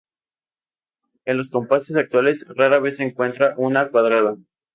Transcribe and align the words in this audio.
En 1.25 1.37
los 1.37 1.51
compases 1.51 1.95
actuales 1.95 2.47
rara 2.49 2.79
vez 2.79 2.97
se 2.97 3.03
encuentra 3.03 3.53
una 3.57 3.89
cuadrada. 3.91 4.35